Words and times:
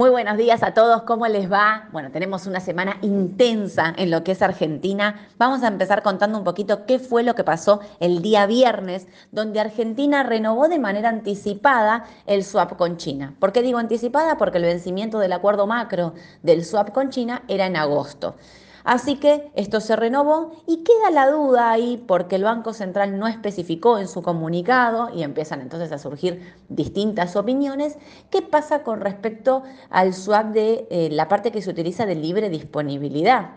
Muy 0.00 0.08
buenos 0.08 0.38
días 0.38 0.62
a 0.62 0.72
todos, 0.72 1.02
¿cómo 1.02 1.26
les 1.26 1.52
va? 1.52 1.90
Bueno, 1.92 2.10
tenemos 2.10 2.46
una 2.46 2.60
semana 2.60 2.96
intensa 3.02 3.92
en 3.98 4.10
lo 4.10 4.24
que 4.24 4.32
es 4.32 4.40
Argentina. 4.40 5.28
Vamos 5.36 5.62
a 5.62 5.68
empezar 5.68 6.02
contando 6.02 6.38
un 6.38 6.44
poquito 6.44 6.86
qué 6.86 6.98
fue 6.98 7.22
lo 7.22 7.34
que 7.34 7.44
pasó 7.44 7.80
el 8.00 8.22
día 8.22 8.46
viernes, 8.46 9.06
donde 9.30 9.60
Argentina 9.60 10.22
renovó 10.22 10.68
de 10.68 10.78
manera 10.78 11.10
anticipada 11.10 12.06
el 12.24 12.44
swap 12.44 12.78
con 12.78 12.96
China. 12.96 13.34
¿Por 13.38 13.52
qué 13.52 13.60
digo 13.60 13.76
anticipada? 13.76 14.38
Porque 14.38 14.56
el 14.56 14.64
vencimiento 14.64 15.18
del 15.18 15.34
acuerdo 15.34 15.66
macro 15.66 16.14
del 16.42 16.64
swap 16.64 16.92
con 16.92 17.10
China 17.10 17.42
era 17.46 17.66
en 17.66 17.76
agosto. 17.76 18.36
Así 18.84 19.16
que 19.16 19.50
esto 19.54 19.80
se 19.80 19.96
renovó 19.96 20.62
y 20.66 20.84
queda 20.84 21.10
la 21.10 21.30
duda 21.30 21.70
ahí 21.70 22.02
porque 22.06 22.36
el 22.36 22.44
Banco 22.44 22.72
Central 22.72 23.18
no 23.18 23.26
especificó 23.26 23.98
en 23.98 24.08
su 24.08 24.22
comunicado 24.22 25.10
y 25.14 25.22
empiezan 25.22 25.60
entonces 25.60 25.92
a 25.92 25.98
surgir 25.98 26.54
distintas 26.68 27.36
opiniones. 27.36 27.98
¿Qué 28.30 28.42
pasa 28.42 28.82
con 28.82 29.00
respecto 29.00 29.62
al 29.90 30.14
swap 30.14 30.52
de 30.52 30.86
eh, 30.90 31.08
la 31.10 31.28
parte 31.28 31.52
que 31.52 31.62
se 31.62 31.70
utiliza 31.70 32.06
de 32.06 32.14
libre 32.14 32.48
disponibilidad? 32.48 33.50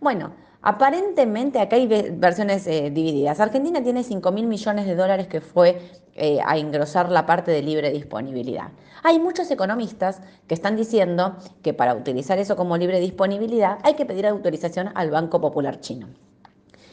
Bueno, 0.00 0.32
Aparentemente 0.66 1.60
acá 1.60 1.76
hay 1.76 1.86
versiones 1.86 2.66
eh, 2.66 2.90
divididas. 2.90 3.38
Argentina 3.38 3.82
tiene 3.82 4.02
5 4.02 4.32
mil 4.32 4.46
millones 4.46 4.86
de 4.86 4.96
dólares 4.96 5.26
que 5.26 5.42
fue 5.42 5.78
eh, 6.14 6.38
a 6.42 6.56
engrosar 6.56 7.10
la 7.10 7.26
parte 7.26 7.50
de 7.50 7.60
libre 7.60 7.90
disponibilidad. 7.90 8.68
Hay 9.02 9.18
muchos 9.18 9.50
economistas 9.50 10.22
que 10.48 10.54
están 10.54 10.74
diciendo 10.74 11.36
que 11.60 11.74
para 11.74 11.94
utilizar 11.94 12.38
eso 12.38 12.56
como 12.56 12.78
libre 12.78 12.98
disponibilidad 12.98 13.76
hay 13.82 13.92
que 13.92 14.06
pedir 14.06 14.26
autorización 14.26 14.88
al 14.94 15.10
Banco 15.10 15.38
Popular 15.38 15.80
Chino. 15.80 16.08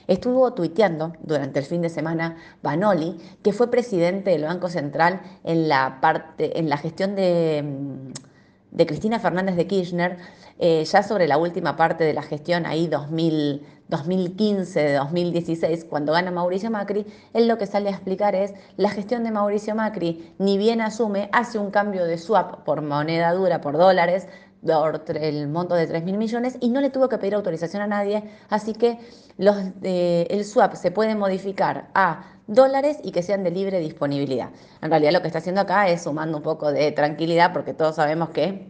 Estuvo 0.06 0.54
tuiteando 0.54 1.14
durante 1.22 1.60
el 1.60 1.66
fin 1.66 1.82
de 1.82 1.88
semana 1.88 2.36
Banoli, 2.62 3.16
que 3.42 3.54
fue 3.54 3.72
presidente 3.72 4.32
del 4.32 4.44
Banco 4.44 4.68
Central 4.68 5.22
en 5.46 5.70
la, 5.70 6.00
parte, 6.02 6.60
en 6.60 6.68
la 6.68 6.76
gestión 6.76 7.16
de 7.16 7.64
mm, 7.64 8.31
de 8.72 8.86
Cristina 8.86 9.20
Fernández 9.20 9.56
de 9.56 9.68
Kirchner, 9.68 10.18
eh, 10.60 10.84
ya 10.86 11.04
sobre 11.04 11.28
la 11.28 11.38
última 11.38 11.76
parte 11.76 12.04
de 12.04 12.14
la 12.14 12.22
gestión, 12.22 12.66
ahí 12.66 12.88
2000, 12.88 13.62
2015, 13.90 14.94
2016, 14.94 15.86
cuando 15.86 16.14
gana 16.14 16.32
Mauricio 16.32 16.72
Macri, 16.72 17.06
él 17.34 17.48
lo 17.48 17.58
que 17.58 17.66
sale 17.66 17.90
a 17.90 17.92
explicar 17.92 18.36
es 18.36 18.54
la 18.78 18.90
gestión 18.90 19.26
de 19.26 19.32
Mauricio 19.32 19.76
Macri, 19.76 20.34
ni 20.40 20.58
bien 20.58 20.80
asume, 20.80 21.30
hace 21.34 21.60
un 21.60 21.72
cambio 21.72 22.06
de 22.06 22.18
swap 22.18 22.64
por 22.64 22.82
moneda 22.82 23.34
dura, 23.34 23.60
por 23.60 23.78
dólares, 23.78 24.28
el 24.64 25.48
monto 25.48 25.76
de 25.76 25.88
3 25.88 26.04
mil 26.04 26.18
millones 26.18 26.58
y 26.60 26.70
no 26.70 26.82
le 26.82 26.90
tuvo 26.90 27.10
que 27.10 27.18
pedir 27.18 27.36
autorización 27.36 27.82
a 27.82 27.88
nadie, 27.88 28.24
así 28.50 28.74
que 28.74 29.00
los, 29.38 29.58
eh, 29.82 30.28
el 30.30 30.46
swap 30.46 30.76
se 30.76 30.92
puede 30.92 31.16
modificar 31.16 31.90
a 31.94 32.24
dólares 32.48 32.98
y 33.04 33.12
que 33.12 33.24
sean 33.24 33.44
de 33.44 33.52
libre 33.52 33.80
disponibilidad. 33.80 34.50
En 34.82 34.90
realidad 34.90 35.14
lo 35.14 35.22
que 35.22 35.28
está 35.28 35.40
haciendo 35.40 35.62
acá 35.62 35.88
es 35.90 36.04
sumando 36.04 36.38
un 36.38 36.44
poco 36.44 36.72
de 36.72 36.92
tranquilidad 36.92 37.54
porque 37.54 37.74
todos 37.74 37.96
sabemos 37.96 38.30
que 38.30 38.68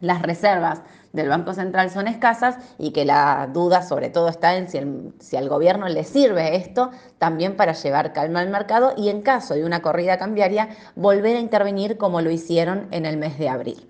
las 0.00 0.22
reservas 0.22 0.82
del 1.12 1.28
Banco 1.28 1.54
Central 1.54 1.90
son 1.90 2.06
escasas 2.06 2.56
y 2.78 2.92
que 2.92 3.04
la 3.04 3.48
duda 3.52 3.82
sobre 3.82 4.10
todo 4.10 4.28
está 4.28 4.56
en 4.56 4.68
si, 4.68 4.78
si 5.18 5.36
al 5.36 5.48
gobierno 5.48 5.88
le 5.88 6.04
sirve 6.04 6.56
esto 6.56 6.90
también 7.18 7.56
para 7.56 7.72
llevar 7.72 8.12
calma 8.12 8.40
al 8.40 8.48
mercado 8.48 8.94
y 8.96 9.08
en 9.08 9.22
caso 9.22 9.54
de 9.54 9.64
una 9.64 9.82
corrida 9.82 10.18
cambiaria 10.18 10.68
volver 10.94 11.36
a 11.36 11.40
intervenir 11.40 11.96
como 11.96 12.20
lo 12.20 12.30
hicieron 12.30 12.88
en 12.90 13.06
el 13.06 13.16
mes 13.16 13.38
de 13.38 13.48
abril. 13.48 13.89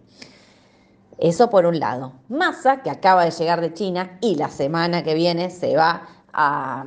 Eso 1.20 1.50
por 1.50 1.66
un 1.66 1.78
lado. 1.78 2.14
Massa, 2.28 2.80
que 2.80 2.88
acaba 2.88 3.26
de 3.26 3.30
llegar 3.30 3.60
de 3.60 3.74
China 3.74 4.18
y 4.22 4.36
la 4.36 4.48
semana 4.48 5.02
que 5.02 5.14
viene 5.14 5.50
se 5.50 5.76
va 5.76 6.08
a, 6.32 6.86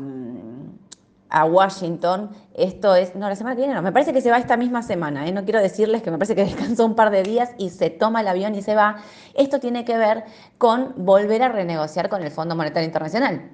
a 1.30 1.46
Washington. 1.46 2.32
Esto 2.56 2.96
es, 2.96 3.16
no, 3.16 3.30
la 3.30 3.36
semana 3.36 3.56
que 3.56 3.62
viene 3.62 3.76
no, 3.76 3.84
me 3.84 3.92
parece 3.92 4.12
que 4.12 4.22
se 4.22 4.32
va 4.32 4.40
esta 4.40 4.58
misma 4.58 4.82
semana. 4.82 5.28
¿eh? 5.28 5.32
No 5.32 5.44
quiero 5.44 5.62
decirles 5.62 6.02
que 6.02 6.10
me 6.10 6.18
parece 6.18 6.34
que 6.34 6.46
descansó 6.46 6.84
un 6.84 6.96
par 6.96 7.12
de 7.12 7.22
días 7.22 7.52
y 7.60 7.70
se 7.70 7.92
toma 7.92 8.22
el 8.22 8.28
avión 8.28 8.56
y 8.56 8.64
se 8.64 8.74
va. 8.74 8.98
Esto 9.36 9.60
tiene 9.60 9.86
que 9.86 9.98
ver 10.00 10.24
con 10.58 10.94
volver 10.98 11.44
a 11.44 11.50
renegociar 11.50 12.10
con 12.10 12.24
el 12.24 12.32
Fondo 12.32 12.56
Monetario 12.56 12.88
Internacional. 12.88 13.52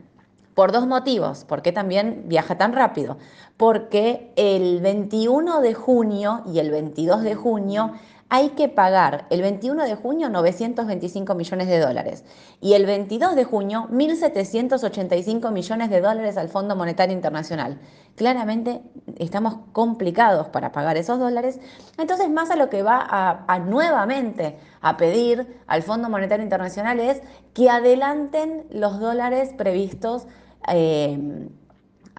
Por 0.56 0.72
dos 0.72 0.88
motivos. 0.88 1.44
¿Por 1.44 1.62
qué 1.62 1.74
también 1.74 2.24
viaja 2.28 2.58
tan 2.58 2.72
rápido? 2.72 3.18
Porque 3.58 4.32
el 4.38 4.80
21 4.80 5.60
de 5.60 5.74
junio 5.74 6.44
y 6.46 6.60
el 6.60 6.72
22 6.72 7.22
de 7.24 7.36
junio 7.36 7.94
hay 8.30 8.50
que 8.52 8.70
pagar 8.70 9.26
el 9.32 9.42
21 9.42 9.84
de 9.84 9.96
junio 9.96 10.30
925 10.30 11.34
millones 11.34 11.68
de 11.68 11.80
dólares 11.80 12.24
y 12.62 12.74
el 12.74 12.86
22 12.86 13.36
de 13.36 13.44
junio 13.44 13.88
1.785 13.92 15.52
millones 15.52 15.90
de 15.90 16.00
dólares 16.00 16.38
al 16.38 16.50
Fondo 16.50 16.76
Monetario 16.76 17.16
Internacional. 17.16 17.80
Claramente 18.16 18.82
estamos 19.18 19.56
complicados 19.72 20.50
para 20.50 20.72
pagar 20.72 20.96
esos 20.98 21.18
dólares, 21.18 21.60
entonces 21.98 22.30
más 22.30 22.52
a 22.52 22.56
lo 22.56 22.70
que 22.70 22.84
va 22.84 23.06
a, 23.10 23.60
nuevamente 23.60 24.60
a 24.82 24.96
pedir 24.98 25.62
al 25.66 25.82
Fondo 25.82 26.10
Monetario 26.10 26.44
Internacional 26.44 27.00
es 27.00 27.22
que 27.54 27.70
adelanten 27.70 28.66
los 28.70 29.00
dólares 29.00 29.54
previstos. 29.58 30.28
Eh, 30.68 31.50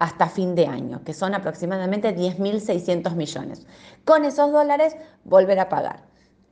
hasta 0.01 0.27
fin 0.27 0.55
de 0.55 0.65
año, 0.65 1.03
que 1.03 1.13
son 1.13 1.35
aproximadamente 1.35 2.15
10.600 2.17 3.13
millones. 3.13 3.67
Con 4.03 4.25
esos 4.25 4.51
dólares 4.51 4.95
volver 5.23 5.59
a 5.59 5.69
pagar 5.69 6.05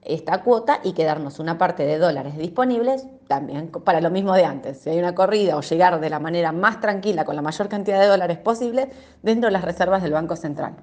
esta 0.03 0.43
cuota 0.43 0.81
y 0.83 0.93
quedarnos 0.93 1.39
una 1.39 1.57
parte 1.57 1.83
de 1.83 1.97
dólares 1.97 2.37
disponibles 2.37 3.07
también 3.27 3.71
para 3.71 4.01
lo 4.01 4.11
mismo 4.11 4.35
de 4.35 4.45
antes. 4.45 4.77
Si 4.77 4.91
hay 4.91 4.99
una 4.99 5.15
corrida 5.15 5.57
o 5.57 5.61
llegar 5.61 5.99
de 5.99 6.11
la 6.11 6.19
manera 6.19 6.51
más 6.51 6.79
tranquila 6.79 7.25
con 7.25 7.35
la 7.35 7.41
mayor 7.41 7.67
cantidad 7.69 7.99
de 7.99 8.05
dólares 8.05 8.37
posible 8.37 8.91
dentro 9.23 9.47
de 9.47 9.53
las 9.53 9.63
reservas 9.63 10.03
del 10.03 10.11
Banco 10.11 10.35
Central. 10.35 10.75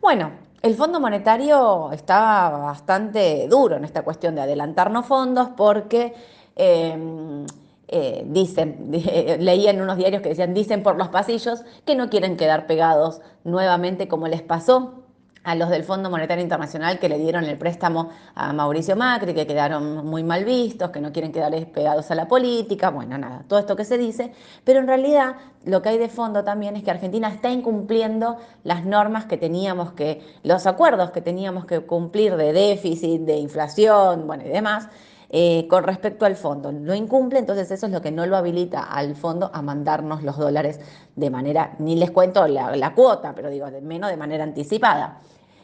Bueno, 0.00 0.30
el 0.62 0.76
Fondo 0.76 1.00
Monetario 1.00 1.90
está 1.90 2.48
bastante 2.50 3.48
duro 3.48 3.74
en 3.74 3.84
esta 3.84 4.02
cuestión 4.02 4.36
de 4.36 4.42
adelantarnos 4.42 5.04
fondos 5.04 5.48
porque... 5.56 6.14
Em, 6.54 7.44
eh, 7.88 8.22
dicen, 8.26 8.90
leía 9.40 9.70
en 9.70 9.80
unos 9.80 9.96
diarios 9.96 10.22
que 10.22 10.30
decían, 10.30 10.54
dicen 10.54 10.82
por 10.82 10.96
los 10.96 11.08
pasillos 11.08 11.64
que 11.84 11.94
no 11.94 12.10
quieren 12.10 12.36
quedar 12.36 12.66
pegados 12.66 13.20
nuevamente 13.44 14.08
como 14.08 14.28
les 14.28 14.42
pasó 14.42 15.04
a 15.44 15.54
los 15.54 15.70
del 15.70 15.84
Fondo 15.84 16.10
Monetario 16.10 16.42
Internacional 16.42 16.98
que 16.98 17.08
le 17.08 17.18
dieron 17.18 17.44
el 17.44 17.56
préstamo 17.56 18.10
a 18.34 18.52
Mauricio 18.52 18.96
Macri, 18.96 19.32
que 19.32 19.46
quedaron 19.46 20.06
muy 20.06 20.22
mal 20.22 20.44
vistos, 20.44 20.90
que 20.90 21.00
no 21.00 21.10
quieren 21.10 21.32
quedar 21.32 21.52
pegados 21.68 22.10
a 22.10 22.14
la 22.14 22.28
política, 22.28 22.90
bueno, 22.90 23.16
nada, 23.16 23.44
todo 23.48 23.58
esto 23.58 23.74
que 23.74 23.86
se 23.86 23.96
dice, 23.96 24.32
pero 24.64 24.80
en 24.80 24.86
realidad 24.86 25.36
lo 25.64 25.80
que 25.80 25.88
hay 25.88 25.98
de 25.98 26.10
fondo 26.10 26.44
también 26.44 26.76
es 26.76 26.82
que 26.82 26.90
Argentina 26.90 27.28
está 27.28 27.50
incumpliendo 27.50 28.36
las 28.64 28.84
normas 28.84 29.24
que 29.24 29.38
teníamos 29.38 29.92
que, 29.92 30.20
los 30.42 30.66
acuerdos 30.66 31.12
que 31.12 31.22
teníamos 31.22 31.64
que 31.64 31.80
cumplir 31.80 32.36
de 32.36 32.52
déficit, 32.52 33.22
de 33.22 33.36
inflación, 33.36 34.26
bueno, 34.26 34.44
y 34.44 34.50
demás, 34.50 34.88
eh, 35.30 35.66
con 35.68 35.84
respecto 35.84 36.24
al 36.24 36.36
fondo. 36.36 36.72
Lo 36.72 36.94
incumple, 36.94 37.38
entonces 37.38 37.70
eso 37.70 37.84
es 37.84 37.92
lo 37.92 38.00
que 38.00 38.10
no 38.10 38.24
lo 38.24 38.36
habilita 38.36 38.82
al 38.82 39.14
fondo 39.14 39.50
a 39.52 39.60
mandarnos 39.60 40.22
los 40.22 40.38
dólares 40.38 40.80
de 41.16 41.28
manera, 41.28 41.74
ni 41.78 41.96
les 41.96 42.10
cuento 42.10 42.46
la, 42.48 42.94
cuota, 42.94 43.34
pero 43.34 43.50
digo, 43.50 43.70
de, 43.70 43.82
menos 43.82 44.08
de 44.10 44.16
manera 44.16 44.44
anticipada. 44.44 45.20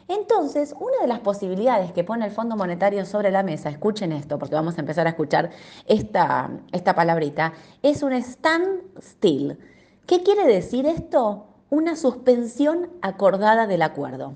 Entonces, 0.07 0.75
una 0.79 0.99
de 1.01 1.07
las 1.07 1.19
posibilidades 1.19 1.91
que 1.91 2.03
pone 2.03 2.25
el 2.25 2.31
Fondo 2.31 2.55
Monetario 2.55 3.05
sobre 3.05 3.31
la 3.31 3.41
mesa, 3.41 3.69
escuchen 3.69 4.11
esto, 4.11 4.37
porque 4.37 4.53
vamos 4.53 4.77
a 4.77 4.81
empezar 4.81 5.07
a 5.07 5.09
escuchar 5.09 5.49
esta, 5.87 6.51
esta 6.71 6.93
palabrita, 6.93 7.53
es 7.81 8.03
un 8.03 8.13
standstill. 8.21 9.57
¿Qué 10.05 10.21
quiere 10.21 10.45
decir 10.45 10.85
esto? 10.85 11.47
Una 11.71 11.95
suspensión 11.95 12.91
acordada 13.01 13.65
del 13.65 13.81
acuerdo. 13.81 14.35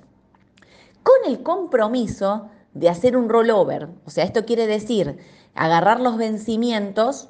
Con 1.03 1.31
el 1.31 1.44
compromiso 1.44 2.50
de 2.74 2.90
hacer 2.90 3.18
un 3.18 3.30
rollover. 3.30 3.90
O 4.06 4.09
sea, 4.09 4.24
esto 4.24 4.46
quiere 4.46 4.68
decir 4.68 5.18
agarrar 5.56 6.00
los 6.00 6.18
vencimientos 6.18 7.30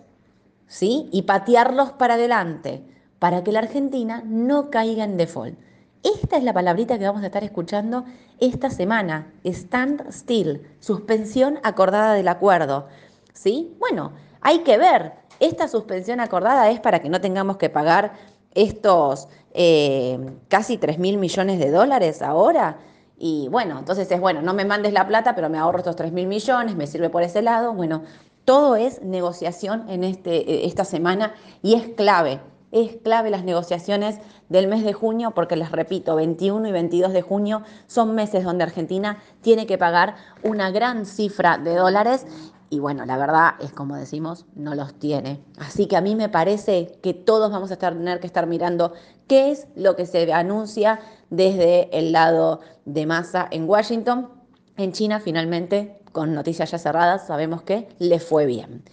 ¿sí? 0.67 1.09
y 1.11 1.23
patearlos 1.23 1.91
para 1.91 2.15
adelante 2.15 2.83
para 3.19 3.43
que 3.43 3.51
la 3.51 3.59
Argentina 3.59 4.23
no 4.25 4.69
caiga 4.69 5.03
en 5.03 5.17
default. 5.17 5.57
Esta 6.03 6.37
es 6.37 6.43
la 6.43 6.53
palabrita 6.53 6.97
que 6.97 7.05
vamos 7.05 7.23
a 7.23 7.25
estar 7.25 7.43
escuchando 7.43 8.05
esta 8.39 8.69
semana, 8.69 9.33
stand 9.43 10.09
still, 10.11 10.65
suspensión 10.79 11.59
acordada 11.63 12.13
del 12.13 12.29
acuerdo. 12.29 12.87
¿Sí? 13.33 13.75
Bueno, 13.79 14.13
hay 14.39 14.59
que 14.59 14.77
ver, 14.77 15.13
esta 15.41 15.67
suspensión 15.67 16.21
acordada 16.21 16.69
es 16.69 16.79
para 16.79 16.99
que 16.99 17.09
no 17.09 17.19
tengamos 17.19 17.57
que 17.57 17.69
pagar 17.69 18.13
estos 18.53 19.27
eh, 19.53 20.17
casi 20.47 20.77
3 20.77 20.99
mil 20.99 21.17
millones 21.17 21.59
de 21.59 21.69
dólares 21.69 22.21
ahora 22.21 22.77
y 23.19 23.49
bueno, 23.49 23.77
entonces 23.77 24.09
es 24.09 24.19
bueno, 24.19 24.41
no 24.41 24.53
me 24.53 24.63
mandes 24.63 24.93
la 24.93 25.05
plata, 25.05 25.35
pero 25.35 25.49
me 25.49 25.57
ahorro 25.57 25.79
estos 25.79 25.97
3 25.97 26.13
mil 26.13 26.27
millones, 26.27 26.77
me 26.77 26.87
sirve 26.87 27.09
por 27.09 27.21
ese 27.21 27.41
lado. 27.41 27.73
Bueno, 27.73 28.03
todo 28.45 28.77
es 28.77 29.01
negociación 29.01 29.89
en 29.89 30.05
este, 30.05 30.37
eh, 30.37 30.65
esta 30.65 30.85
semana 30.85 31.33
y 31.61 31.75
es 31.75 31.89
clave. 31.89 32.39
Es 32.71 32.95
clave 33.03 33.29
las 33.29 33.43
negociaciones 33.43 34.19
del 34.47 34.67
mes 34.67 34.85
de 34.85 34.93
junio 34.93 35.31
porque 35.31 35.57
les 35.57 35.71
repito, 35.71 36.15
21 36.15 36.69
y 36.69 36.71
22 36.71 37.11
de 37.11 37.21
junio 37.21 37.63
son 37.87 38.15
meses 38.15 38.45
donde 38.45 38.63
Argentina 38.63 39.17
tiene 39.41 39.67
que 39.67 39.77
pagar 39.77 40.15
una 40.43 40.71
gran 40.71 41.05
cifra 41.05 41.57
de 41.57 41.75
dólares 41.75 42.25
y 42.69 42.79
bueno, 42.79 43.05
la 43.05 43.17
verdad 43.17 43.55
es 43.59 43.73
como 43.73 43.95
decimos, 43.95 44.45
no 44.55 44.75
los 44.75 44.93
tiene. 44.93 45.43
Así 45.57 45.87
que 45.87 45.97
a 45.97 46.01
mí 46.01 46.15
me 46.15 46.29
parece 46.29 46.99
que 47.01 47.13
todos 47.15 47.51
vamos 47.51 47.71
a 47.71 47.77
tener 47.77 48.19
que 48.19 48.27
estar 48.27 48.45
mirando 48.45 48.93
qué 49.29 49.51
es 49.51 49.67
lo 49.75 49.95
que 49.95 50.05
se 50.05 50.33
anuncia 50.33 50.99
desde 51.29 51.97
el 51.97 52.11
lado 52.11 52.59
de 52.83 53.05
masa 53.05 53.47
en 53.51 53.69
Washington. 53.69 54.29
En 54.75 54.91
China 54.91 55.21
finalmente 55.21 55.99
con 56.11 56.33
noticias 56.33 56.71
ya 56.71 56.79
cerradas, 56.79 57.27
sabemos 57.27 57.61
que 57.61 57.87
le 57.99 58.19
fue 58.19 58.45
bien. 58.45 58.83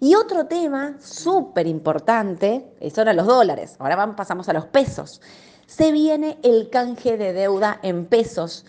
Y 0.00 0.14
otro 0.14 0.46
tema 0.46 0.96
súper 1.00 1.66
importante, 1.66 2.74
eso 2.80 3.02
eran 3.02 3.16
los 3.16 3.26
dólares, 3.26 3.76
ahora 3.78 4.16
pasamos 4.16 4.48
a 4.48 4.52
los 4.52 4.66
pesos. 4.66 5.20
Se 5.66 5.92
viene 5.92 6.38
el 6.42 6.70
canje 6.70 7.16
de 7.16 7.32
deuda 7.32 7.78
en 7.82 8.06
pesos. 8.06 8.64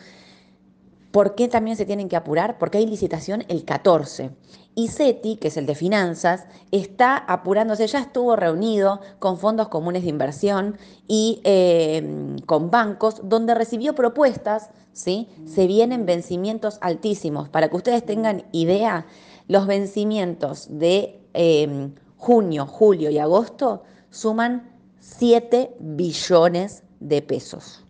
¿Por 1.12 1.36
qué 1.36 1.48
también 1.48 1.78
se 1.78 1.86
tienen 1.86 2.10
que 2.10 2.16
apurar? 2.16 2.58
Porque 2.58 2.78
hay 2.78 2.86
licitación 2.86 3.46
el 3.48 3.64
14. 3.64 4.32
Y 4.76 4.90
CETI, 4.90 5.38
que 5.38 5.48
es 5.48 5.58
el 5.58 5.66
de 5.66 5.74
finanzas, 5.74 6.46
está 6.72 7.18
apurándose, 7.18 7.88
ya 7.88 8.00
estuvo 8.00 8.36
reunido 8.36 9.00
con 9.20 9.38
fondos 9.40 9.70
comunes 9.70 10.04
de 10.04 10.10
inversión 10.10 10.78
y 11.08 11.40
eh, 11.46 12.36
con 12.46 12.70
bancos, 12.70 13.22
donde 13.24 13.56
recibió 13.56 13.96
propuestas, 13.96 14.70
¿sí? 14.92 15.30
Se 15.46 15.66
vienen 15.66 16.06
vencimientos 16.06 16.78
altísimos. 16.82 17.48
Para 17.48 17.70
que 17.70 17.78
ustedes 17.78 18.06
tengan 18.06 18.44
idea, 18.52 19.06
los 19.48 19.66
vencimientos 19.66 20.68
de 20.70 21.22
eh, 21.34 21.90
junio, 22.18 22.66
julio 22.66 23.10
y 23.10 23.18
agosto 23.18 23.84
suman 24.10 24.70
7 25.00 25.76
billones 25.80 26.84
de 27.00 27.22
pesos. 27.22 27.84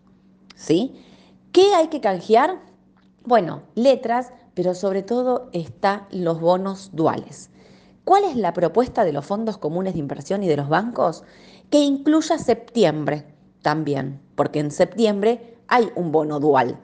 ¿Sí? 0.54 0.94
¿Qué 1.52 1.74
hay 1.74 1.88
que 1.88 2.00
canjear? 2.00 2.60
Bueno, 3.24 3.62
letras 3.74 4.32
pero 4.56 4.74
sobre 4.74 5.02
todo 5.02 5.50
está 5.52 6.08
los 6.10 6.40
bonos 6.40 6.88
duales. 6.94 7.50
¿Cuál 8.04 8.24
es 8.24 8.36
la 8.36 8.54
propuesta 8.54 9.04
de 9.04 9.12
los 9.12 9.26
fondos 9.26 9.58
comunes 9.58 9.92
de 9.92 10.00
inversión 10.00 10.42
y 10.42 10.48
de 10.48 10.56
los 10.56 10.70
bancos? 10.70 11.24
Que 11.68 11.84
incluya 11.84 12.38
septiembre 12.38 13.26
también, 13.60 14.18
porque 14.34 14.60
en 14.60 14.70
septiembre 14.70 15.58
hay 15.68 15.90
un 15.94 16.10
bono 16.10 16.40
dual. 16.40 16.78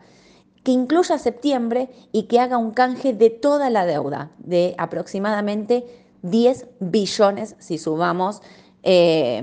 Que 0.62 0.72
incluya 0.72 1.16
septiembre 1.16 1.88
y 2.12 2.24
que 2.24 2.40
haga 2.40 2.58
un 2.58 2.72
canje 2.72 3.14
de 3.14 3.30
toda 3.30 3.70
la 3.70 3.86
deuda, 3.86 4.32
de 4.36 4.74
aproximadamente 4.76 5.86
10 6.20 6.66
billones 6.78 7.56
si 7.58 7.78
sumamos 7.78 8.42
eh, 8.82 9.42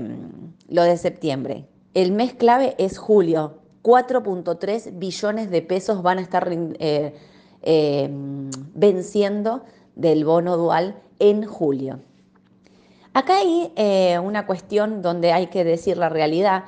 lo 0.68 0.84
de 0.84 0.96
septiembre. 0.96 1.66
El 1.94 2.12
mes 2.12 2.34
clave 2.34 2.76
es 2.78 2.96
julio. 2.96 3.58
4.3 3.82 4.98
billones 4.98 5.50
de 5.50 5.62
pesos 5.62 6.02
van 6.02 6.18
a 6.18 6.20
estar 6.20 6.48
eh, 6.52 7.14
Em, 7.62 8.50
venciendo 8.74 9.62
del 9.94 10.24
bono 10.24 10.56
dual 10.56 10.96
en 11.18 11.44
julio. 11.44 12.00
Acá 13.12 13.36
hay 13.36 13.70
eh, 13.76 14.18
una 14.18 14.46
cuestión 14.46 15.02
donde 15.02 15.32
hay 15.32 15.48
que 15.48 15.62
decir 15.62 15.98
la 15.98 16.08
realidad. 16.08 16.64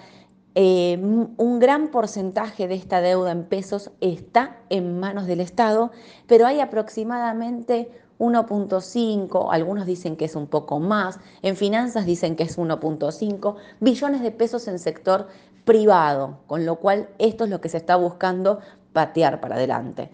Em, 0.55 1.29
un 1.39 1.59
gran 1.61 1.89
porcentaje 1.89 2.69
de 2.69 2.75
esta 2.75 3.01
deuda 3.01 3.33
en 3.33 3.45
pesos 3.45 3.91
está 4.03 4.59
en 4.69 5.01
manos 5.01 5.27
del 5.27 5.41
Estado, 5.41 5.93
pero 6.27 6.47
hay 6.47 6.61
aproximadamente 6.61 7.91
1.5, 8.19 9.49
algunos 9.51 9.87
dicen 9.87 10.17
que 10.17 10.27
es 10.27 10.37
un 10.37 10.47
poco 10.47 10.79
más, 10.79 11.19
en 11.41 11.57
finanzas 11.57 12.05
dicen 12.05 12.37
que 12.37 12.43
es 12.43 12.59
1.5 12.59 13.57
billones 13.81 14.21
de 14.21 14.31
pesos 14.31 14.69
en 14.69 14.79
sector 14.79 15.29
privado, 15.65 16.41
con 16.47 16.67
lo 16.67 16.77
cual 16.77 17.09
esto 17.19 17.45
es 17.45 17.51
lo 17.51 17.63
que 17.63 17.71
se 17.71 17.79
está 17.79 17.97
buscando 17.97 18.61
patear 18.93 19.41
para 19.41 19.55
adelante. 19.55 20.11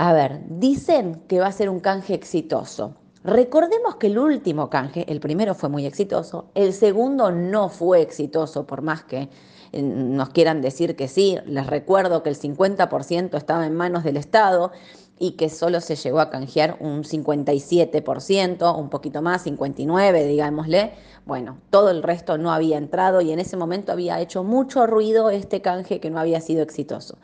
A 0.00 0.12
ver, 0.12 0.42
dicen 0.48 1.24
que 1.26 1.40
va 1.40 1.48
a 1.48 1.52
ser 1.52 1.68
un 1.68 1.80
canje 1.80 2.14
exitoso. 2.14 2.94
Recordemos 3.24 3.96
que 3.96 4.06
el 4.06 4.16
último 4.16 4.70
canje, 4.70 5.04
el 5.08 5.18
primero 5.18 5.56
fue 5.56 5.70
muy 5.70 5.86
exitoso, 5.86 6.50
el 6.54 6.72
segundo 6.72 7.32
no 7.32 7.68
fue 7.68 8.00
exitoso, 8.00 8.64
por 8.64 8.80
más 8.80 9.02
que 9.02 9.28
eh, 9.72 9.82
nos 9.82 10.28
quieran 10.28 10.62
decir 10.62 10.94
que 10.94 11.08
sí. 11.08 11.36
Les 11.46 11.66
recuerdo 11.66 12.22
que 12.22 12.30
el 12.30 12.38
50% 12.38 13.36
estaba 13.36 13.66
en 13.66 13.74
manos 13.74 14.04
del 14.04 14.16
Estado 14.16 14.70
y 15.18 15.32
que 15.32 15.48
solo 15.48 15.80
se 15.80 15.96
llegó 15.96 16.20
a 16.20 16.30
canjear 16.30 16.76
un 16.78 17.02
57%, 17.02 18.78
un 18.78 18.90
poquito 18.90 19.20
más, 19.20 19.42
59, 19.42 20.26
digámosle. 20.26 20.92
Bueno, 21.26 21.58
todo 21.70 21.90
el 21.90 22.04
resto 22.04 22.38
no 22.38 22.52
había 22.52 22.78
entrado 22.78 23.20
y 23.20 23.32
en 23.32 23.40
ese 23.40 23.56
momento 23.56 23.90
había 23.90 24.20
hecho 24.20 24.44
mucho 24.44 24.86
ruido 24.86 25.30
este 25.30 25.60
canje 25.60 25.98
que 25.98 26.10
no 26.10 26.20
había 26.20 26.40
sido 26.40 26.62
exitoso. 26.62 27.18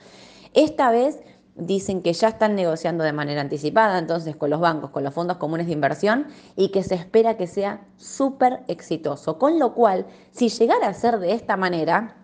Esta 0.54 0.90
vez 0.90 1.20
dicen 1.56 2.02
que 2.02 2.12
ya 2.12 2.28
están 2.28 2.54
negociando 2.54 3.04
de 3.04 3.12
manera 3.12 3.40
anticipada, 3.40 3.98
entonces 3.98 4.36
con 4.36 4.50
los 4.50 4.60
bancos, 4.60 4.90
con 4.90 5.04
los 5.04 5.14
fondos 5.14 5.36
comunes 5.36 5.66
de 5.66 5.72
inversión, 5.72 6.26
y 6.56 6.70
que 6.70 6.82
se 6.82 6.94
espera 6.94 7.36
que 7.36 7.46
sea 7.46 7.86
súper 7.96 8.64
exitoso. 8.68 9.38
Con 9.38 9.58
lo 9.58 9.74
cual, 9.74 10.06
si 10.30 10.48
llegara 10.48 10.88
a 10.88 10.94
ser 10.94 11.18
de 11.18 11.32
esta 11.32 11.56
manera, 11.56 12.16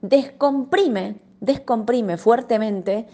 descomprime, 0.00 1.20
descomprime 1.40 2.16
fuertemente 2.16 3.06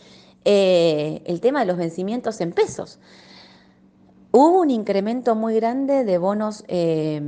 eh, 0.44 1.22
el 1.26 1.40
tema 1.40 1.60
de 1.60 1.66
los 1.66 1.76
vencimientos 1.76 2.40
en 2.40 2.52
pesos. 2.52 3.00
Hubo 4.40 4.60
un 4.60 4.70
incremento 4.70 5.34
muy 5.34 5.56
grande 5.56 6.04
de 6.04 6.16
bonos 6.16 6.62
eh, 6.68 7.20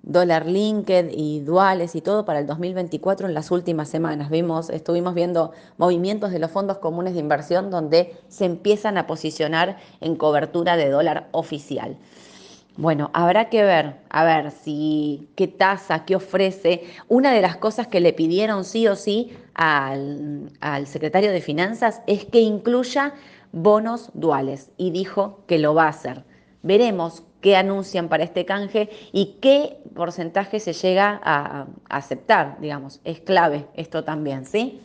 dólar 0.00 0.46
linked 0.46 1.10
y 1.12 1.40
duales 1.40 1.94
y 1.94 2.00
todo 2.00 2.24
para 2.24 2.38
el 2.38 2.46
2024 2.46 3.28
en 3.28 3.34
las 3.34 3.50
últimas 3.50 3.90
semanas. 3.90 4.30
Vimos, 4.30 4.70
estuvimos 4.70 5.14
viendo 5.14 5.52
movimientos 5.76 6.30
de 6.30 6.38
los 6.38 6.50
fondos 6.50 6.78
comunes 6.78 7.12
de 7.12 7.20
inversión 7.20 7.70
donde 7.70 8.16
se 8.28 8.46
empiezan 8.46 8.96
a 8.96 9.06
posicionar 9.06 9.76
en 10.00 10.16
cobertura 10.16 10.78
de 10.78 10.88
dólar 10.88 11.28
oficial. 11.32 11.98
Bueno, 12.78 13.10
habrá 13.12 13.50
que 13.50 13.62
ver, 13.62 13.96
a 14.08 14.24
ver 14.24 14.50
si 14.50 15.28
qué 15.36 15.46
tasa, 15.46 16.06
qué 16.06 16.16
ofrece. 16.16 16.84
Una 17.08 17.34
de 17.34 17.42
las 17.42 17.58
cosas 17.58 17.86
que 17.86 18.00
le 18.00 18.14
pidieron 18.14 18.64
sí 18.64 18.88
o 18.88 18.96
sí 18.96 19.36
al, 19.52 20.50
al 20.62 20.86
secretario 20.86 21.32
de 21.32 21.42
Finanzas 21.42 22.00
es 22.06 22.24
que 22.24 22.40
incluya 22.40 23.12
bonos 23.52 24.10
duales 24.14 24.70
y 24.78 24.90
dijo 24.90 25.44
que 25.46 25.58
lo 25.58 25.74
va 25.74 25.84
a 25.84 25.88
hacer. 25.88 26.29
Veremos 26.62 27.22
qué 27.40 27.56
anuncian 27.56 28.08
para 28.08 28.24
este 28.24 28.44
canje 28.44 28.90
y 29.12 29.38
qué 29.40 29.78
porcentaje 29.94 30.60
se 30.60 30.72
llega 30.72 31.20
a, 31.22 31.66
aceptar, 31.88 32.58
digamos. 32.60 33.00
Es 33.04 33.20
clave 33.20 33.66
esto 33.74 34.04
también, 34.04 34.44
¿sí? 34.44 34.80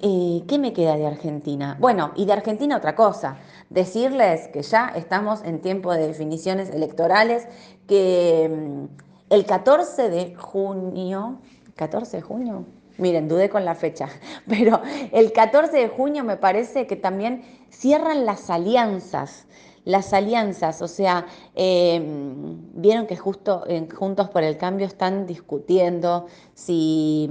¿Qué 0.00 0.58
me 0.58 0.72
queda 0.72 0.96
de 0.96 1.06
Argentina? 1.06 1.76
Bueno, 1.78 2.12
y 2.16 2.24
de 2.24 2.32
Argentina 2.32 2.78
otra 2.78 2.94
cosa, 2.94 3.36
decirles 3.68 4.48
que 4.48 4.62
ya 4.62 4.92
estamos 4.96 5.42
en 5.44 5.60
tiempo 5.60 5.92
de 5.92 6.06
definiciones 6.06 6.70
electorales, 6.70 7.46
que 7.86 8.50
mm, 8.50 9.32
el 9.34 9.44
14 9.44 10.08
de 10.08 10.34
junio, 10.34 11.40
14 11.76 12.16
de 12.16 12.22
junio, 12.22 12.64
Miren, 13.00 13.28
dudé 13.28 13.48
con 13.48 13.64
la 13.64 13.74
fecha, 13.74 14.08
pero 14.46 14.82
el 15.12 15.32
14 15.32 15.74
de 15.74 15.88
junio 15.88 16.22
me 16.22 16.36
parece 16.36 16.86
que 16.86 16.96
también 16.96 17.42
cierran 17.70 18.26
las 18.26 18.50
alianzas. 18.50 19.46
Las 19.84 20.12
alianzas, 20.12 20.82
o 20.82 20.88
sea, 20.88 21.26
em, 21.54 22.58
vieron 22.74 23.06
que 23.06 23.16
justo 23.16 23.64
Juntos 23.94 24.28
por 24.28 24.42
el 24.42 24.58
Cambio 24.58 24.86
están 24.86 25.26
discutiendo 25.26 26.26
si 26.54 27.30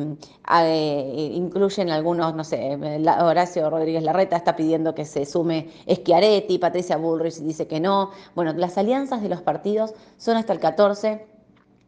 eh, 0.52 1.32
incluyen 1.34 1.92
algunos, 1.92 2.36
no 2.36 2.44
sé, 2.44 2.76
Horacio 3.22 3.70
Rodríguez 3.70 4.04
Larreta 4.04 4.36
está 4.36 4.56
pidiendo 4.56 4.96
que 4.96 5.06
se 5.06 5.26
sume 5.26 5.70
Schiaretti, 5.88 6.58
Patricia 6.58 6.98
Bullrich 6.98 7.36
dice 7.36 7.68
que 7.68 7.80
no. 7.80 8.12
Bueno, 8.34 8.54
las 8.54 8.78
alianzas 8.78 9.22
de 9.22 9.30
los 9.30 9.42
partidos 9.42 9.94
son 10.18 10.38
hasta 10.38 10.54
el 10.54 10.60
14 10.60 11.29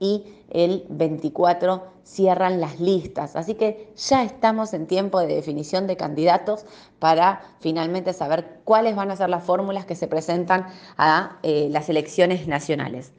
y 0.01 0.25
el 0.49 0.83
24 0.89 1.85
cierran 2.03 2.59
las 2.59 2.79
listas. 2.79 3.35
Así 3.35 3.53
que 3.53 3.93
ya 3.95 4.23
estamos 4.23 4.73
en 4.73 4.87
tiempo 4.87 5.19
de 5.19 5.27
definición 5.27 5.85
de 5.85 5.95
candidatos 5.95 6.65
para 6.99 7.43
finalmente 7.59 8.11
saber 8.11 8.59
cuáles 8.65 8.95
van 8.95 9.11
a 9.11 9.15
ser 9.15 9.29
las 9.29 9.43
fórmulas 9.43 9.85
que 9.85 9.95
se 9.95 10.07
presentan 10.07 10.65
a 10.97 11.37
eh, 11.43 11.69
las 11.71 11.87
elecciones 11.87 12.47
nacionales. 12.47 13.13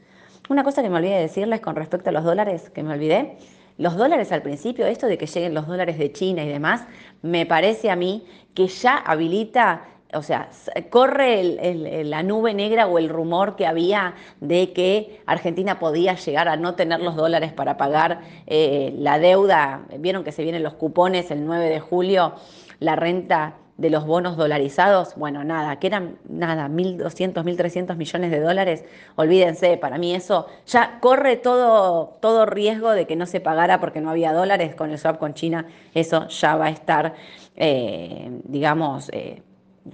Una 0.51 0.65
cosa 0.65 0.83
que 0.83 0.91
me 0.91 0.97
olvidé 0.97 1.21
decirles 1.21 1.61
con 1.61 1.77
respecto 1.77 2.11
a 2.11 2.13
los 2.13 2.25
dólares, 2.25 2.69
que 2.69 2.83
me 2.83 2.93
olvidé, 2.93 3.39
los 3.79 3.97
dólares 3.97 4.33
al 4.33 4.43
principio, 4.43 4.87
esto 4.87 5.07
de 5.07 5.17
que 5.17 5.27
lleguen 5.27 5.55
los 5.55 5.69
dólares 5.69 5.99
de 5.99 6.13
China 6.13 6.45
y 6.45 6.49
demás, 6.49 6.83
me 7.23 7.47
parece 7.47 7.91
a 7.91 7.97
mí 7.97 8.27
que 8.55 8.67
ya 8.67 8.99
habilita 8.99 9.85
o 10.15 10.23
sea, 10.23 10.51
corre 10.91 12.05
la 12.05 12.23
nube 12.23 12.55
negra 12.55 12.87
o 12.87 12.99
el 12.99 13.09
rumor 13.09 13.57
que 13.57 13.67
había 13.67 14.15
de 14.41 14.73
que 14.73 15.23
Argentina 15.27 15.79
podía 15.79 16.15
llegar 16.15 16.49
a 16.49 16.57
no 16.57 16.75
tener 16.75 17.01
los 17.01 17.17
dólares 17.17 17.53
para 17.53 17.77
pagar 17.77 18.21
eh, 18.47 18.95
la 18.99 19.19
deuda. 19.19 19.83
Vieron 19.99 20.25
que 20.25 20.33
se 20.33 20.43
vienen 20.43 20.63
los 20.63 20.75
cupones 20.75 21.31
el 21.31 21.47
9 21.47 21.69
de 21.69 21.81
julio, 21.81 22.35
la 22.79 22.97
renta 22.97 23.57
de 23.79 23.91
los 23.91 24.07
bonos 24.07 24.37
dolarizados, 24.37 25.17
bueno, 25.17 25.45
nada, 25.45 25.77
que 25.81 25.87
eran 25.87 26.19
nada, 26.29 26.69
1.200, 26.69 27.43
1.300 27.43 27.97
millones 27.97 28.31
de 28.31 28.39
dólares, 28.39 28.85
olvídense, 29.17 29.77
para 29.79 29.99
mí 29.99 30.15
eso 30.15 30.47
ya 30.67 30.99
corre 31.01 31.37
todo, 31.37 32.19
todo 32.21 32.47
riesgo 32.47 32.91
de 32.91 33.07
que 33.07 33.17
no 33.17 33.27
se 33.27 33.41
pagara 33.41 33.81
porque 33.81 34.01
no 34.01 34.11
había 34.11 34.33
dólares. 34.33 34.75
Con 34.75 34.91
el 34.91 34.99
swap 34.99 35.19
con 35.19 35.35
China, 35.35 35.67
eso 35.95 36.29
ya 36.29 36.57
va 36.57 36.67
a 36.67 36.71
estar, 36.71 37.15
eh, 37.57 38.31
digamos, 38.45 39.09
eh, 39.13 39.43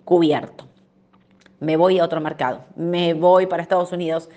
cubierto. 0.05 0.67
Me 1.61 1.77
voy 1.77 1.99
a 1.99 2.05
otro 2.05 2.21
mercado, 2.21 2.65
me 2.77 3.15
voy 3.15 3.47
para 3.47 3.63
Estados 3.63 3.93
Unidos. 3.93 4.29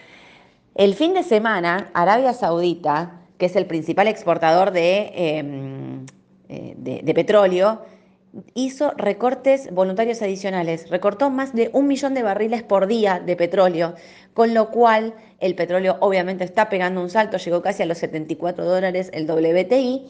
El 0.75 0.96
fin 0.96 1.13
de 1.13 1.24
semana, 1.24 1.91
Arabia 1.93 2.34
Saudita, 2.34 3.22
que 3.38 3.48
es 3.48 3.55
el 3.55 3.65
principal 3.65 4.08
exportador 4.08 4.72
de, 4.72 5.12
em, 5.15 6.05
eh, 6.48 6.75
de, 6.77 7.13
petróleo, 7.13 7.81
hizo 8.53 8.91
recortes 8.98 9.74
voluntarios 9.74 10.22
adicionales, 10.22 10.89
recortó 10.89 11.29
más 11.29 11.53
de 11.53 11.70
un 11.74 11.88
millón 11.88 12.13
de 12.13 12.24
barriles 12.24 12.63
por 12.63 12.88
día 12.88 13.20
de 13.20 13.36
petróleo, 13.36 13.96
con 14.34 14.53
lo 14.53 14.70
cual 14.70 15.13
el 15.39 15.55
petróleo 15.55 15.98
obviamente 16.00 16.43
está 16.43 16.70
pegando 16.70 17.01
un 17.01 17.10
salto, 17.10 17.38
llegó 17.38 17.62
casi 17.62 17.84
a 17.84 17.86
los 17.86 17.98
74 17.98 18.63
dólares 18.63 19.10
el 19.13 19.29
WTI. 19.29 20.08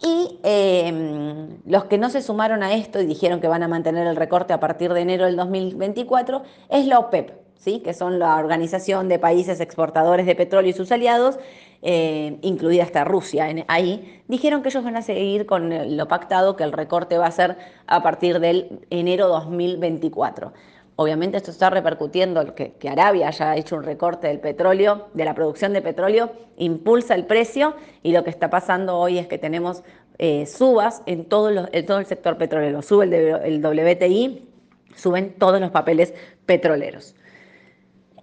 Y 0.00 0.38
em, 0.44 1.58
los 1.66 1.84
que 1.86 1.98
no 1.98 2.08
se 2.08 2.22
sumaron 2.22 2.62
a 2.62 2.74
esto 2.74 3.00
y 3.00 3.06
dijeron 3.06 3.40
que 3.40 3.48
van 3.48 3.62
a 3.62 3.68
mantener 3.68 4.06
el 4.06 4.16
recorte 4.16 4.52
a 4.52 4.60
partir 4.60 4.92
de 4.92 5.00
enero 5.00 5.26
del 5.26 5.36
2024 5.36 6.42
es 6.68 6.86
la 6.86 7.00
OPEP, 7.00 7.32
¿sí? 7.56 7.80
que 7.80 7.92
son 7.94 8.20
la 8.20 8.36
Organización 8.36 9.08
de 9.08 9.18
Países 9.18 9.60
Exportadores 9.60 10.24
de 10.26 10.36
Petróleo 10.36 10.70
y 10.70 10.72
sus 10.72 10.92
aliados, 10.92 11.38
eh, 11.82 12.38
incluida 12.42 12.84
hasta 12.84 13.04
Rusia 13.04 13.48
ahí, 13.66 14.22
dijeron 14.28 14.62
que 14.62 14.68
ellos 14.68 14.84
van 14.84 14.96
a 14.96 15.02
seguir 15.02 15.46
con 15.46 15.96
lo 15.96 16.08
pactado, 16.08 16.54
que 16.54 16.64
el 16.64 16.72
recorte 16.72 17.18
va 17.18 17.26
a 17.26 17.32
ser 17.32 17.56
a 17.86 18.02
partir 18.02 18.38
del 18.38 18.86
enero 18.90 19.26
2024. 19.28 20.52
Obviamente 21.00 21.36
esto 21.36 21.52
está 21.52 21.70
repercutiendo, 21.70 22.56
que, 22.56 22.88
Arabia 22.88 23.28
haya 23.28 23.54
hecho 23.54 23.76
un 23.76 23.84
recorte 23.84 24.26
del 24.26 24.40
petróleo, 24.40 25.06
de 25.14 25.24
la 25.24 25.32
producción 25.32 25.72
de 25.72 25.80
petróleo, 25.80 26.32
impulsa 26.56 27.14
el 27.14 27.24
precio 27.24 27.76
y 28.02 28.10
lo 28.10 28.24
que 28.24 28.30
está 28.30 28.50
pasando 28.50 28.98
hoy 28.98 29.16
es 29.18 29.28
que 29.28 29.38
tenemos 29.38 29.84
eh, 30.18 30.44
subas 30.46 31.04
en 31.06 31.26
todo, 31.26 31.68
todo, 31.86 32.00
el 32.00 32.06
sector 32.06 32.36
petrolero. 32.36 32.82
Sube 32.82 33.04
el, 33.04 33.14
el 33.14 33.64
WTI, 33.64 34.48
suben 34.96 35.34
todos 35.38 35.60
los 35.60 35.70
papeles 35.70 36.14
petroleros. 36.46 37.14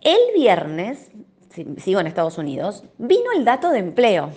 El 0.02 0.20
viernes 0.36 1.12
sigo 1.78 2.02
en 2.02 2.08
Estados 2.08 2.38
Unidos, 2.38 2.84
vino 2.98 3.32
el 3.34 3.46
dato 3.46 3.72
de 3.72 3.80
empleo. 3.80 4.32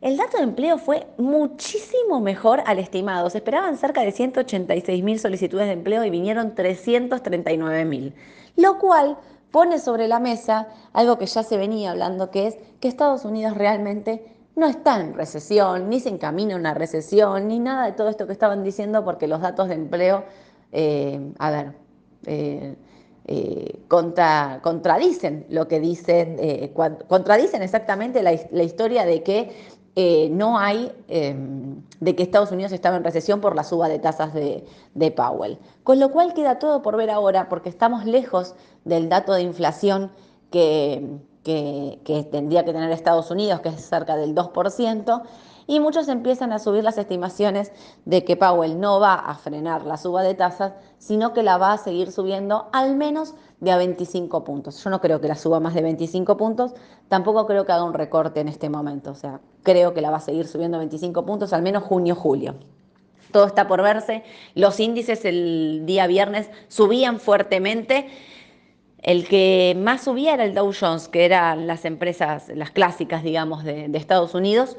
El 0.00 0.16
dato 0.16 0.38
de 0.38 0.44
empleo 0.44 0.78
fue 0.78 1.06
muchísimo 1.18 2.20
mejor 2.20 2.62
al 2.64 2.78
estimado. 2.78 3.28
Se 3.28 3.38
esperaban 3.38 3.76
cerca 3.76 4.00
de 4.00 4.12
186 4.12 5.04
mil 5.04 5.20
solicitudes 5.20 5.66
de 5.66 5.72
empleo 5.72 6.04
y 6.04 6.10
vinieron 6.10 6.54
339 6.54 7.84
mil. 7.84 8.14
Lo 8.56 8.78
cual 8.78 9.18
pone 9.50 9.78
sobre 9.78 10.08
la 10.08 10.18
mesa 10.18 10.68
algo 10.94 11.18
que 11.18 11.26
ya 11.26 11.42
se 11.42 11.58
venía 11.58 11.90
hablando, 11.90 12.30
que 12.30 12.46
es 12.46 12.56
que 12.80 12.88
Estados 12.88 13.26
Unidos 13.26 13.56
realmente 13.58 14.24
no 14.56 14.66
está 14.68 15.00
en 15.00 15.12
recesión, 15.14 15.90
ni 15.90 16.00
se 16.00 16.08
encamina 16.08 16.54
a 16.54 16.58
una 16.58 16.72
recesión, 16.72 17.48
ni 17.48 17.58
nada 17.58 17.84
de 17.84 17.92
todo 17.92 18.08
esto 18.08 18.26
que 18.26 18.32
estaban 18.32 18.64
diciendo, 18.64 19.04
porque 19.04 19.26
los 19.26 19.42
datos 19.42 19.68
de 19.68 19.74
empleo, 19.74 20.24
eh, 20.72 21.32
a 21.38 21.50
ver, 21.50 21.72
eh, 22.26 22.74
eh, 23.26 23.80
contradicen 23.86 25.46
lo 25.50 25.68
que 25.68 25.78
dicen, 25.78 26.38
contradicen 27.06 27.62
exactamente 27.62 28.22
la, 28.22 28.32
historia 28.62 29.04
de 29.04 29.22
que 29.22 29.52
eh, 29.96 30.28
no 30.30 30.58
hay, 30.58 30.92
em, 31.08 31.82
de 31.98 32.14
que 32.14 32.22
Estados 32.22 32.52
Unidos 32.52 32.72
estaba 32.72 32.96
en 32.96 33.04
recesión 33.04 33.40
por 33.40 33.56
la 33.56 33.64
suba 33.64 33.88
de 33.88 33.98
tasas 33.98 34.32
de, 34.32 34.64
Powell. 35.16 35.58
Con 35.82 35.98
lo 35.98 36.10
cual 36.10 36.32
queda 36.34 36.58
todo 36.58 36.82
por 36.82 36.96
ver 36.96 37.10
ahora, 37.10 37.48
porque 37.48 37.68
estamos 37.68 38.04
lejos 38.04 38.54
del 38.84 39.08
dato 39.08 39.32
de 39.32 39.42
inflación 39.42 40.10
que, 40.50 41.18
que, 41.42 42.00
que 42.04 42.22
tendría 42.24 42.64
que 42.64 42.72
tener 42.72 42.90
Estados 42.92 43.30
Unidos, 43.30 43.60
que 43.60 43.70
es 43.70 43.80
cerca 43.80 44.16
del 44.16 44.34
2%, 44.34 45.22
y 45.70 45.78
muchos 45.78 46.08
empiezan 46.08 46.52
a 46.52 46.58
subir 46.58 46.82
las 46.82 46.98
estimaciones 46.98 47.70
de 48.04 48.24
que 48.24 48.36
Powell 48.36 48.80
no 48.80 48.98
va 48.98 49.14
a 49.14 49.36
frenar 49.36 49.86
la 49.86 49.98
suba 49.98 50.24
de 50.24 50.34
tasas, 50.34 50.72
sino 50.98 51.32
que 51.32 51.44
la 51.44 51.58
va 51.58 51.74
a 51.74 51.78
seguir 51.78 52.10
subiendo 52.10 52.68
al 52.72 52.96
menos 52.96 53.36
de 53.60 53.70
a 53.70 53.76
25 53.76 54.42
puntos. 54.42 54.82
Yo 54.82 54.90
no 54.90 55.00
creo 55.00 55.20
que 55.20 55.28
la 55.28 55.36
suba 55.36 55.60
más 55.60 55.74
de 55.74 55.82
25 55.82 56.36
puntos, 56.36 56.74
tampoco 57.06 57.46
creo 57.46 57.66
que 57.66 57.70
haga 57.70 57.84
un 57.84 57.94
recorte 57.94 58.40
en 58.40 58.48
este 58.48 58.68
momento, 58.68 59.12
o 59.12 59.14
sea, 59.14 59.38
creo 59.62 59.94
que 59.94 60.00
la 60.00 60.10
va 60.10 60.16
a 60.16 60.20
seguir 60.20 60.48
subiendo 60.48 60.76
a 60.76 60.80
25 60.80 61.24
puntos 61.24 61.52
al 61.52 61.62
menos 61.62 61.84
junio-julio. 61.84 62.56
Todo 63.30 63.46
está 63.46 63.68
por 63.68 63.80
verse. 63.80 64.24
Los 64.56 64.80
índices 64.80 65.24
el 65.24 65.82
día 65.86 66.08
viernes 66.08 66.50
subían 66.66 67.20
fuertemente. 67.20 68.08
El 69.02 69.28
que 69.28 69.76
más 69.78 70.02
subía 70.02 70.34
era 70.34 70.44
el 70.44 70.52
Dow 70.52 70.72
Jones, 70.78 71.06
que 71.06 71.26
eran 71.26 71.68
las 71.68 71.84
empresas, 71.84 72.48
las 72.48 72.72
clásicas, 72.72 73.22
digamos, 73.22 73.62
de 73.62 73.88
Estados 73.94 74.34
Unidos 74.34 74.76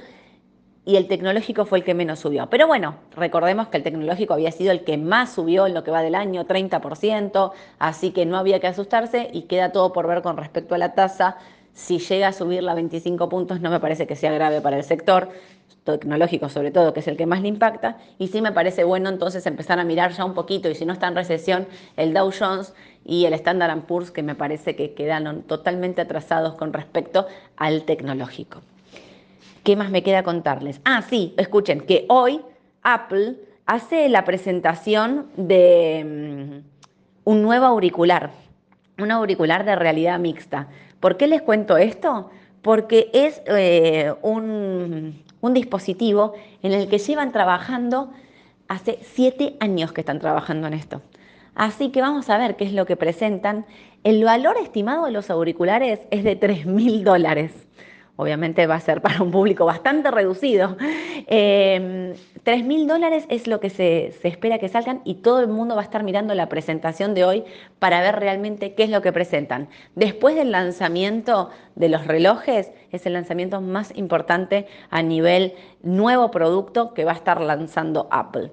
y 0.86 0.96
el 0.96 1.08
tecnológico 1.08 1.66
fue 1.66 1.80
el 1.80 1.84
que 1.84 1.94
menos 1.94 2.20
subió. 2.20 2.48
Pero 2.50 2.68
bueno, 2.68 2.96
recordemos 3.16 3.68
que 3.68 3.78
el 3.78 3.84
tecnológico 3.84 4.34
había 4.34 4.52
sido 4.52 4.72
el 4.72 4.84
que 4.84 4.98
más 4.98 5.34
subió 5.34 5.68
en 5.68 5.74
lo 5.74 5.84
que 5.84 5.92
va 5.92 6.02
del 6.02 6.16
año, 6.16 6.46
30%, 6.46 7.52
así 7.80 8.12
que 8.12 8.26
no 8.26 8.38
había 8.38 8.60
que 8.60 8.68
asustarse 8.68 9.30
y 9.32 9.44
queda 9.44 9.72
todo 9.72 9.94
por 9.94 10.08
ver 10.08 10.22
con 10.22 10.38
respecto 10.38 10.74
a 10.76 10.78
la 10.78 10.94
tasa. 10.94 11.38
Si 11.74 12.00
llega 12.00 12.30
a 12.30 12.34
subir 12.34 12.68
a 12.68 12.74
25 12.74 13.30
puntos 13.30 13.62
no 13.62 13.70
me 13.70 13.80
parece 13.80 14.08
que 14.08 14.16
sea 14.16 14.32
grave 14.34 14.60
para 14.62 14.78
el 14.78 14.84
sector 14.84 15.30
tecnológico 15.84 16.50
sobre 16.50 16.72
todo, 16.72 16.94
que 16.94 17.00
es 17.00 17.08
el 17.08 17.18
que 17.18 17.26
más 17.26 17.42
le 17.42 17.48
impacta, 17.48 17.98
y 18.20 18.28
sí 18.28 18.42
me 18.42 18.52
parece 18.52 18.84
bueno 18.84 19.10
entonces 19.10 19.46
empezar 19.46 19.80
a 19.80 19.84
mirar 19.84 20.12
ya 20.12 20.26
un 20.26 20.34
poquito, 20.34 20.70
y 20.70 20.76
si 20.76 20.86
no 20.86 20.94
está 20.94 21.08
en 21.08 21.16
recesión, 21.16 21.68
el 21.98 22.14
Dow 22.14 22.32
Jones 22.38 22.74
y 23.04 23.26
el 23.26 23.34
Standard 23.34 23.82
Poor's, 23.82 24.12
que 24.12 24.22
me 24.22 24.36
parece 24.36 24.76
que 24.76 24.94
quedaron 24.94 25.44
totalmente 25.44 26.02
atrasados 26.02 26.54
con 26.56 26.74
respecto 26.74 27.26
al 27.58 27.84
tecnológico. 27.84 28.62
¿Qué 29.63 29.75
más 29.75 29.91
me 29.91 30.01
queda 30.01 30.24
contarles? 30.24 30.82
Ah, 30.86 31.03
sí, 31.03 31.36
escuchen, 31.38 31.82
que 31.82 32.06
hoy 32.10 32.41
Apple 32.82 33.36
hace 33.68 34.10
la 34.10 34.25
presentación 34.25 35.27
de 35.38 36.63
mm, 36.63 37.30
un 37.30 37.41
nuevo 37.44 37.65
auricular, 37.65 38.32
un 38.98 39.12
auricular 39.12 39.63
de 39.63 39.75
realidad 39.75 40.20
mixta. 40.20 40.68
¿Por 41.00 41.15
qué 41.15 41.27
les 41.27 41.44
cuento 41.44 41.77
esto? 41.77 42.32
Porque 42.63 43.12
es 43.13 43.41
eh, 43.46 44.13
un, 44.24 45.24
un 45.41 45.53
dispositivo 45.53 46.34
en 46.63 46.72
el 46.72 46.89
que 46.89 46.98
llevan 46.98 47.32
trabajando 47.32 48.12
hace 48.68 48.98
siete 49.03 49.58
años 49.60 49.91
que 49.91 50.01
están 50.01 50.20
trabajando 50.20 50.68
en 50.68 50.74
esto. 50.74 51.03
Así 51.53 51.89
que 51.89 52.01
vamos 52.01 52.30
a 52.32 52.38
ver 52.38 52.56
qué 52.56 52.63
es 52.63 52.74
lo 52.74 52.86
que 52.88 52.96
presentan. 52.96 53.65
El 54.03 54.24
valor 54.24 54.58
estimado 54.58 55.06
de 55.06 55.12
los 55.12 55.30
auriculares 55.30 56.00
es 56.10 56.24
de 56.24 56.36
3 56.36 56.65
mil 56.65 57.03
dólares 57.03 57.51
obviamente 58.15 58.68
va 58.68 58.75
a 58.75 58.80
ser 58.80 59.01
para 59.01 59.22
un 59.22 59.32
público 59.32 59.65
bastante 59.65 60.12
reducido. 60.12 60.77
Eh, 61.27 62.15
mil 62.63 62.88
dólares 62.88 63.25
es 63.30 63.48
lo 63.48 63.60
que 63.60 63.70
se, 63.70 64.13
se, 64.22 64.27
espera 64.27 64.60
que 64.60 64.68
salgan 64.68 65.01
y 65.06 65.15
todo 65.15 65.39
el 65.39 65.48
mundo 65.48 65.75
va 65.75 65.82
a 65.82 65.84
estar 65.84 66.03
mirando 66.03 66.34
la 66.34 66.50
presentación 66.50 67.13
de 67.13 67.24
hoy 67.24 67.44
para 67.80 68.01
ver 68.01 68.20
realmente 68.20 68.74
qué 68.74 68.84
es 68.84 68.89
lo 68.89 69.01
que 69.01 69.12
presentan. 69.12 69.70
Después 69.96 70.36
del 70.36 70.51
lanzamiento 70.51 71.50
de 71.75 71.89
los 71.89 72.06
relojes, 72.06 72.72
es 72.91 73.06
el 73.06 73.13
lanzamiento 73.13 73.62
más 73.62 73.96
importante 73.96 74.68
a 74.89 75.01
nivel 75.01 75.53
nuevo 75.82 76.32
producto 76.32 76.94
que 76.94 77.06
va 77.06 77.12
a 77.12 77.15
estar 77.15 77.41
lanzando 77.41 78.08
Apple. 78.12 78.51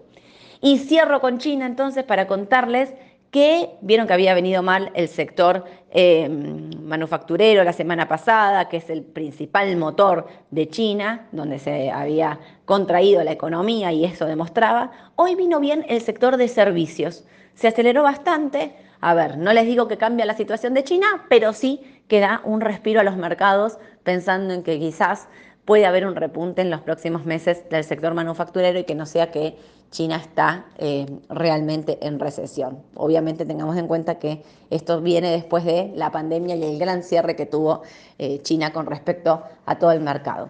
Y 0.60 0.78
cierro 0.78 1.20
con 1.20 1.38
China 1.38 1.66
entonces 1.66 2.04
para 2.04 2.26
contarles 2.26 2.94
que 3.30 3.70
vieron 3.82 4.06
que 4.06 4.14
había 4.14 4.34
venido 4.34 4.62
mal 4.62 4.90
el 4.94 5.08
sector 5.08 5.64
em, 5.90 6.70
manufacturero 6.82 7.64
la 7.64 7.72
semana 7.72 8.08
pasada, 8.08 8.68
que 8.68 8.78
es 8.78 8.88
el 8.90 9.02
principal 9.02 9.76
motor 9.76 10.26
de 10.50 10.68
China, 10.68 11.26
donde 11.32 11.58
se 11.58 11.90
había 11.90 12.38
contraído 12.64 13.22
la 13.22 13.32
economía 13.32 13.92
y 13.92 14.04
eso 14.04 14.26
demostraba. 14.26 14.90
Hoy 15.16 15.34
vino 15.34 15.60
bien 15.60 15.84
el 15.88 16.00
sector 16.00 16.36
de 16.36 16.48
servicios. 16.48 17.24
Se 17.54 17.68
aceleró 17.68 18.02
bastante. 18.02 18.74
A 19.00 19.14
ver, 19.14 19.36
no 19.38 19.52
les 19.52 19.66
digo 19.66 19.86
que 19.88 19.98
cambia 19.98 20.26
la 20.26 20.34
situación 20.34 20.74
de 20.74 20.84
China, 20.84 21.26
pero 21.28 21.52
sí 21.52 21.97
que 22.08 22.20
da 22.20 22.40
un 22.44 22.60
respiro 22.60 23.00
a 23.00 23.04
los 23.04 23.16
mercados 23.16 23.78
pensando 24.02 24.54
en 24.54 24.62
que 24.62 24.78
quizás 24.78 25.28
puede 25.64 25.84
haber 25.84 26.06
un 26.06 26.16
repunte 26.16 26.62
en 26.62 26.70
los 26.70 26.80
próximos 26.80 27.26
meses 27.26 27.68
del 27.68 27.84
sector 27.84 28.14
manufacturero 28.14 28.78
y 28.78 28.84
que 28.84 28.94
no 28.94 29.04
sea 29.04 29.30
que 29.30 29.58
China 29.90 30.16
está 30.16 30.66
eh, 30.78 31.06
realmente 31.28 31.98
en 32.06 32.18
recesión. 32.18 32.82
Obviamente 32.94 33.44
tengamos 33.44 33.76
en 33.76 33.86
cuenta 33.86 34.18
que 34.18 34.42
esto 34.70 35.00
viene 35.02 35.30
después 35.30 35.64
de 35.64 35.92
la 35.94 36.10
pandemia 36.10 36.56
y 36.56 36.64
el 36.64 36.78
gran 36.78 37.02
cierre 37.02 37.36
que 37.36 37.44
tuvo 37.46 37.82
eh, 38.18 38.40
China 38.42 38.72
con 38.72 38.86
respecto 38.86 39.42
a 39.66 39.78
todo 39.78 39.92
el 39.92 40.00
mercado. 40.00 40.48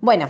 Bueno, 0.00 0.28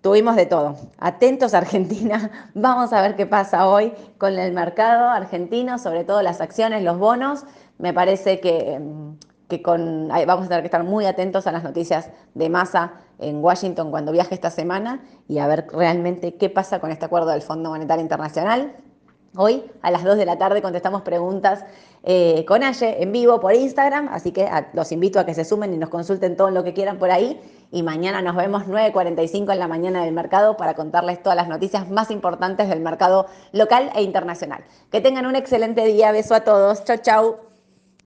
tuvimos 0.00 0.34
de 0.34 0.46
todo. 0.46 0.76
Atentos 0.98 1.54
Argentina, 1.54 2.50
vamos 2.54 2.92
a 2.92 3.00
ver 3.00 3.14
qué 3.14 3.26
pasa 3.26 3.68
hoy 3.68 3.92
con 4.18 4.36
el 4.38 4.52
mercado 4.52 5.08
argentino, 5.08 5.78
sobre 5.78 6.02
todo 6.02 6.22
las 6.22 6.40
acciones, 6.40 6.82
los 6.82 6.98
bonos. 6.98 7.44
Me 7.78 7.92
parece 7.92 8.40
que, 8.40 8.80
que 9.48 9.62
con, 9.62 10.08
vamos 10.08 10.46
a 10.46 10.48
tener 10.48 10.62
que 10.62 10.66
estar 10.66 10.84
muy 10.84 11.06
atentos 11.06 11.46
a 11.46 11.52
las 11.52 11.62
noticias 11.62 12.10
de 12.34 12.48
masa 12.48 12.94
en 13.18 13.42
Washington 13.42 13.90
cuando 13.90 14.12
viaje 14.12 14.34
esta 14.34 14.50
semana 14.50 15.04
y 15.28 15.38
a 15.38 15.46
ver 15.46 15.66
realmente 15.72 16.34
qué 16.34 16.50
pasa 16.50 16.80
con 16.80 16.90
este 16.90 17.04
acuerdo 17.04 17.30
del 17.30 17.42
Fondo 17.42 17.70
Monetario 17.70 18.02
Internacional. 18.02 18.74
Hoy 19.38 19.64
a 19.82 19.90
las 19.90 20.02
2 20.02 20.16
de 20.16 20.24
la 20.24 20.38
tarde 20.38 20.62
contestamos 20.62 21.02
preguntas 21.02 21.64
eh, 22.02 22.44
con 22.46 22.62
Aye 22.62 23.02
en 23.02 23.12
vivo 23.12 23.38
por 23.38 23.54
Instagram, 23.54 24.08
así 24.10 24.32
que 24.32 24.48
los 24.72 24.92
invito 24.92 25.20
a 25.20 25.26
que 25.26 25.34
se 25.34 25.44
sumen 25.44 25.74
y 25.74 25.76
nos 25.76 25.90
consulten 25.90 26.36
todo 26.36 26.50
lo 26.50 26.64
que 26.64 26.72
quieran 26.72 26.98
por 26.98 27.10
ahí. 27.10 27.40
Y 27.70 27.82
mañana 27.82 28.22
nos 28.22 28.34
vemos 28.34 28.62
9.45 28.64 29.52
en 29.52 29.58
la 29.58 29.68
mañana 29.68 30.04
del 30.04 30.14
mercado 30.14 30.56
para 30.56 30.74
contarles 30.74 31.22
todas 31.22 31.36
las 31.36 31.48
noticias 31.48 31.90
más 31.90 32.10
importantes 32.10 32.68
del 32.68 32.80
mercado 32.80 33.26
local 33.52 33.90
e 33.94 34.02
internacional. 34.02 34.64
Que 34.90 35.00
tengan 35.00 35.26
un 35.26 35.36
excelente 35.36 35.84
día, 35.84 36.12
beso 36.12 36.34
a 36.34 36.40
todos, 36.40 36.84
chau 36.84 36.96
chau. 36.98 37.55